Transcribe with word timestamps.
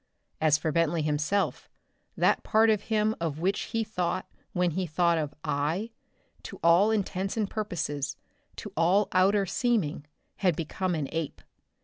As 0.41 0.57
for 0.57 0.71
Bentley 0.71 1.03
himself, 1.03 1.69
that 2.17 2.41
part 2.41 2.71
of 2.71 2.85
him 2.89 3.13
of 3.21 3.37
which 3.37 3.61
he 3.65 3.83
thought 3.83 4.27
when 4.51 4.71
he 4.71 4.87
thought 4.87 5.19
of 5.19 5.35
"I," 5.43 5.91
to 6.41 6.59
all 6.63 6.89
intents 6.89 7.37
and 7.37 7.47
purposes, 7.47 8.17
to 8.55 8.73
all 8.75 9.09
outer 9.11 9.45
seeming, 9.45 10.07
had 10.37 10.55
become 10.55 10.95
an 10.95 11.07
ape. 11.11 11.43